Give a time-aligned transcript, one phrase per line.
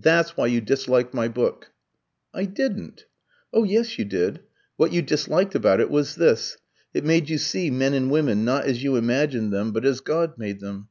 [0.00, 1.72] That's why you disliked my book."
[2.32, 3.06] "I didn't."
[3.52, 4.38] "Oh, yes, you did.
[4.76, 6.58] What you disliked about it was this.
[6.92, 10.38] It made you see men and women, not as you imagined them, but as God
[10.38, 10.90] made them.